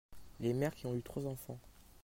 Les 0.39 0.55
mères 0.55 0.73
qui 0.73 0.87
ont 0.87 0.95
eu 0.95 1.03
trois 1.03 1.27
enfants. 1.27 1.59